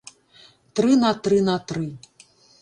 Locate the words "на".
1.03-1.11, 1.51-1.59